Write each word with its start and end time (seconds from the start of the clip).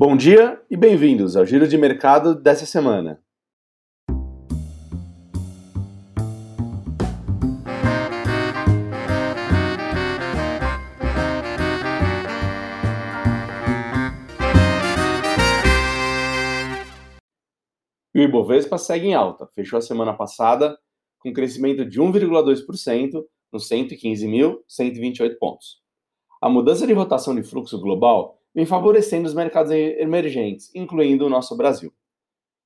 Bom 0.00 0.16
dia 0.16 0.62
e 0.70 0.76
bem-vindos 0.76 1.34
ao 1.34 1.44
Giro 1.44 1.66
de 1.66 1.76
Mercado 1.76 2.32
dessa 2.32 2.64
semana. 2.64 3.20
E 18.14 18.20
o 18.20 18.22
Ibovespa 18.22 18.78
segue 18.78 19.08
em 19.08 19.14
alta, 19.14 19.48
fechou 19.48 19.78
a 19.80 19.82
semana 19.82 20.16
passada 20.16 20.78
com 21.18 21.32
crescimento 21.32 21.84
de 21.84 22.00
1,2% 22.00 23.24
nos 23.52 23.68
115.128 23.68 25.36
pontos. 25.40 25.82
A 26.40 26.48
mudança 26.48 26.86
de 26.86 26.92
rotação 26.92 27.34
de 27.34 27.42
fluxo 27.42 27.80
global 27.80 28.37
vem 28.54 28.66
favorecendo 28.66 29.26
os 29.26 29.34
mercados 29.34 29.72
emergentes, 29.72 30.70
incluindo 30.74 31.26
o 31.26 31.30
nosso 31.30 31.56
Brasil. 31.56 31.92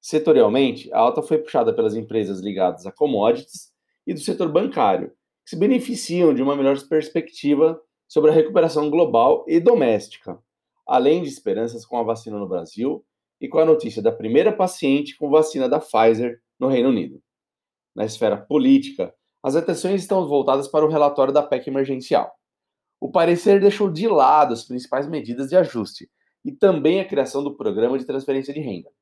Setorialmente, 0.00 0.92
a 0.92 0.98
alta 0.98 1.22
foi 1.22 1.38
puxada 1.38 1.72
pelas 1.72 1.94
empresas 1.94 2.40
ligadas 2.40 2.86
a 2.86 2.92
commodities 2.92 3.72
e 4.06 4.12
do 4.12 4.20
setor 4.20 4.50
bancário, 4.50 5.12
que 5.44 5.50
se 5.50 5.56
beneficiam 5.56 6.34
de 6.34 6.42
uma 6.42 6.56
melhor 6.56 6.76
perspectiva 6.88 7.80
sobre 8.08 8.30
a 8.30 8.34
recuperação 8.34 8.90
global 8.90 9.44
e 9.46 9.60
doméstica, 9.60 10.38
além 10.86 11.22
de 11.22 11.28
esperanças 11.28 11.86
com 11.86 11.98
a 11.98 12.02
vacina 12.02 12.38
no 12.38 12.48
Brasil 12.48 13.04
e 13.40 13.48
com 13.48 13.58
a 13.58 13.64
notícia 13.64 14.02
da 14.02 14.12
primeira 14.12 14.52
paciente 14.52 15.16
com 15.16 15.30
vacina 15.30 15.68
da 15.68 15.80
Pfizer 15.80 16.40
no 16.58 16.68
Reino 16.68 16.88
Unido. 16.88 17.22
Na 17.94 18.04
esfera 18.04 18.36
política, 18.36 19.14
as 19.42 19.56
atenções 19.56 20.02
estão 20.02 20.26
voltadas 20.28 20.68
para 20.68 20.84
o 20.84 20.88
relatório 20.88 21.32
da 21.32 21.42
PEC 21.42 21.68
emergencial. 21.68 22.32
O 23.02 23.10
parecer 23.10 23.60
deixou 23.60 23.90
de 23.90 24.06
lado 24.06 24.54
as 24.54 24.62
principais 24.62 25.08
medidas 25.08 25.48
de 25.48 25.56
ajuste 25.56 26.08
e 26.44 26.52
também 26.52 27.00
a 27.00 27.04
criação 27.04 27.42
do 27.42 27.56
programa 27.56 27.98
de 27.98 28.04
transferência 28.04 28.54
de 28.54 28.60
renda. 28.60 28.92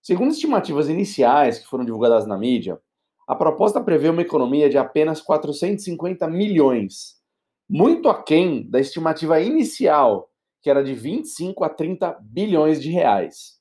Segundo 0.00 0.30
estimativas 0.30 0.88
iniciais 0.88 1.58
que 1.58 1.66
foram 1.66 1.84
divulgadas 1.84 2.24
na 2.24 2.38
mídia, 2.38 2.80
a 3.26 3.34
proposta 3.34 3.82
prevê 3.82 4.10
uma 4.10 4.22
economia 4.22 4.70
de 4.70 4.78
apenas 4.78 5.20
450 5.20 6.28
milhões, 6.28 7.20
muito 7.68 8.08
aquém 8.08 8.62
da 8.70 8.78
estimativa 8.78 9.40
inicial, 9.40 10.30
que 10.62 10.70
era 10.70 10.84
de 10.84 10.94
25 10.94 11.64
a 11.64 11.68
30 11.68 12.16
bilhões 12.22 12.80
de 12.80 12.90
reais. 12.90 13.60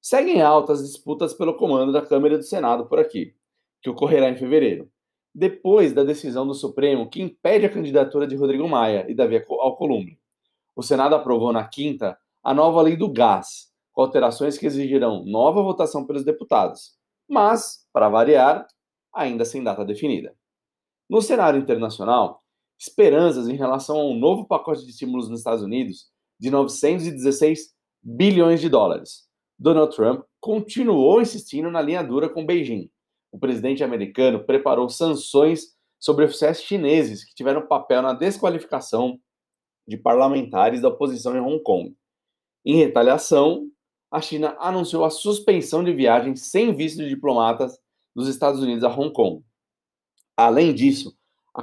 Seguem 0.00 0.40
altas 0.40 0.82
disputas 0.82 1.34
pelo 1.34 1.58
comando 1.58 1.92
da 1.92 2.00
Câmara 2.00 2.38
do 2.38 2.44
Senado 2.44 2.86
por 2.86 2.98
aqui, 2.98 3.34
que 3.82 3.90
ocorrerá 3.90 4.30
em 4.30 4.38
fevereiro 4.38 4.90
depois 5.36 5.92
da 5.92 6.02
decisão 6.02 6.46
do 6.46 6.54
Supremo 6.54 7.10
que 7.10 7.20
impede 7.20 7.66
a 7.66 7.70
candidatura 7.70 8.26
de 8.26 8.34
Rodrigo 8.34 8.66
Maia 8.66 9.04
e 9.06 9.14
Davi 9.14 9.44
Alcolumbre. 9.60 10.18
O 10.74 10.82
Senado 10.82 11.14
aprovou 11.14 11.52
na 11.52 11.68
quinta 11.68 12.18
a 12.42 12.54
nova 12.54 12.80
lei 12.80 12.96
do 12.96 13.12
gás, 13.12 13.70
com 13.92 14.00
alterações 14.00 14.56
que 14.56 14.64
exigirão 14.64 15.26
nova 15.26 15.62
votação 15.62 16.06
pelos 16.06 16.24
deputados, 16.24 16.96
mas, 17.28 17.86
para 17.92 18.08
variar, 18.08 18.66
ainda 19.14 19.44
sem 19.44 19.62
data 19.62 19.84
definida. 19.84 20.34
No 21.06 21.20
cenário 21.20 21.60
internacional, 21.60 22.42
esperanças 22.78 23.46
em 23.46 23.56
relação 23.56 24.00
a 24.00 24.04
um 24.04 24.18
novo 24.18 24.46
pacote 24.46 24.84
de 24.84 24.90
estímulos 24.90 25.28
nos 25.28 25.40
Estados 25.40 25.62
Unidos 25.62 26.06
de 26.40 26.50
916 26.50 27.74
bilhões 28.02 28.62
de 28.62 28.70
dólares. 28.70 29.26
Donald 29.58 29.94
Trump 29.94 30.24
continuou 30.40 31.20
insistindo 31.20 31.70
na 31.70 31.82
linha 31.82 32.02
dura 32.02 32.26
com 32.26 32.46
Beijing, 32.46 32.90
o 33.32 33.38
presidente 33.38 33.84
americano 33.84 34.44
preparou 34.44 34.88
sanções 34.88 35.76
sobre 35.98 36.24
oficiais 36.24 36.62
chineses 36.62 37.24
que 37.24 37.34
tiveram 37.34 37.66
papel 37.66 38.02
na 38.02 38.12
desqualificação 38.12 39.18
de 39.86 39.96
parlamentares 39.96 40.80
da 40.80 40.88
oposição 40.88 41.36
em 41.36 41.40
Hong 41.40 41.62
Kong. 41.62 41.96
Em 42.64 42.76
retaliação, 42.76 43.70
a 44.10 44.20
China 44.20 44.56
anunciou 44.58 45.04
a 45.04 45.10
suspensão 45.10 45.84
de 45.84 45.92
viagens 45.92 46.50
sem 46.50 46.74
visto 46.74 46.98
de 46.98 47.08
diplomatas 47.08 47.78
dos 48.14 48.28
Estados 48.28 48.60
Unidos 48.60 48.84
a 48.84 48.88
Hong 48.88 49.12
Kong. 49.12 49.44
Além 50.36 50.74
disso, 50.74 51.16
a, 51.54 51.62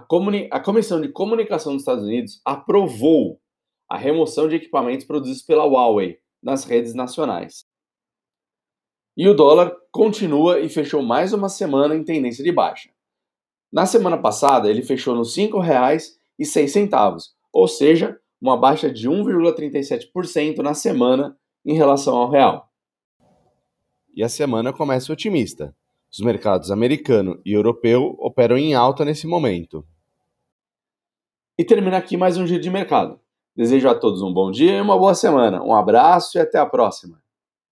a 0.52 0.60
Comissão 0.60 1.02
de 1.02 1.10
Comunicação 1.10 1.74
dos 1.74 1.82
Estados 1.82 2.04
Unidos 2.04 2.42
aprovou 2.44 3.40
a 3.90 3.98
remoção 3.98 4.48
de 4.48 4.56
equipamentos 4.56 5.06
produzidos 5.06 5.44
pela 5.44 5.66
Huawei 5.66 6.20
nas 6.42 6.64
redes 6.64 6.94
nacionais. 6.94 7.66
E 9.16 9.28
o 9.28 9.36
dólar 9.36 9.76
continua 9.92 10.60
e 10.60 10.68
fechou 10.68 11.04
mais 11.04 11.34
uma 11.34 11.48
semana 11.48 11.96
em 11.96 12.04
tendência 12.04 12.44
de 12.44 12.52
baixa. 12.52 12.90
Na 13.72 13.86
semana 13.86 14.18
passada, 14.18 14.70
ele 14.70 14.82
fechou 14.82 15.16
nos 15.16 15.38
R$ 15.38 15.48
5,06, 15.48 17.30
ou 17.52 17.68
seja, 17.68 18.20
uma 18.42 18.58
baixa 18.58 18.92
de 18.92 19.10
1,37% 19.10 20.58
na 20.58 20.74
semana 20.74 21.38
em 21.66 21.76
relação 21.76 22.16
ao 22.16 22.30
real. 22.30 22.70
E 24.16 24.24
a 24.24 24.30
semana 24.30 24.74
começa 24.74 25.14
otimista. 25.14 25.76
Os 26.12 26.20
mercados 26.20 26.70
americano 26.70 27.42
e 27.46 27.54
europeu 27.54 28.16
operam 28.20 28.58
em 28.58 28.76
alta 28.76 29.06
nesse 29.06 29.26
momento. 29.26 29.86
E 31.58 31.64
termina 31.64 31.98
aqui 31.98 32.18
mais 32.18 32.38
um 32.38 32.46
giro 32.46 32.62
de 32.62 32.70
mercado. 32.70 33.20
Desejo 33.56 33.88
a 33.88 33.96
todos 33.96 34.22
um 34.22 34.34
bom 34.34 34.52
dia 34.52 34.78
e 34.78 34.82
uma 34.82 34.98
boa 34.98 35.16
semana. 35.16 35.64
Um 35.64 35.74
abraço 35.74 36.38
e 36.38 36.42
até 36.42 36.60
a 36.60 36.66
próxima. 36.66 37.23